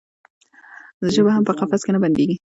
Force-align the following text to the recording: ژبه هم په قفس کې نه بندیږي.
ژبه 1.13 1.31
هم 1.35 1.43
په 1.47 1.53
قفس 1.59 1.81
کې 1.83 1.91
نه 1.95 1.99
بندیږي. 2.03 2.35